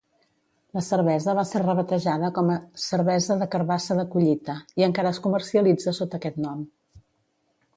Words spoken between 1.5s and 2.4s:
rebatejada